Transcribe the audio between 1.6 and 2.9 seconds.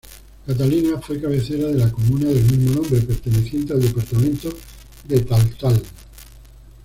de la comuna del mismo